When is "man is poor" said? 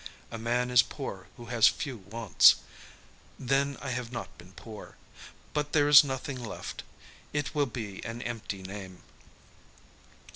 0.39-1.27